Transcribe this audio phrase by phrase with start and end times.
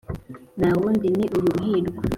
[0.59, 2.03] ntawundi ni uyu ihirwe.